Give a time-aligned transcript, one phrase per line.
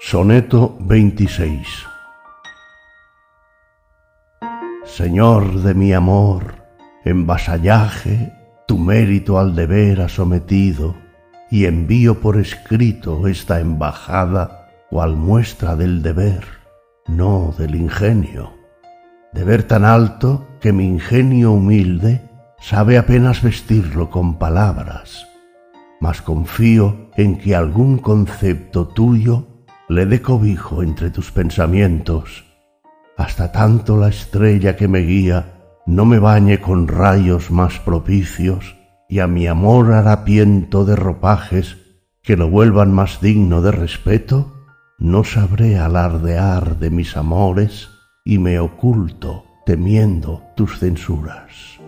[0.00, 1.66] Soneto 26
[4.84, 6.54] Señor de mi amor,
[7.04, 8.32] en vasallaje
[8.68, 10.94] tu mérito al deber ha sometido,
[11.50, 16.44] y envío por escrito esta embajada cual muestra del deber,
[17.08, 18.52] no del ingenio.
[19.32, 22.22] Deber tan alto que mi ingenio humilde
[22.60, 25.26] sabe apenas vestirlo con palabras,
[26.00, 29.47] mas confío en que algún concepto tuyo
[29.88, 32.44] le dé cobijo entre tus pensamientos,
[33.16, 35.54] hasta tanto la estrella que me guía
[35.86, 38.76] no me bañe con rayos más propicios
[39.08, 41.78] y a mi amor harapiento de ropajes
[42.22, 44.52] que lo vuelvan más digno de respeto,
[44.98, 47.88] no sabré alardear de mis amores
[48.26, 51.80] y me oculto temiendo tus censuras.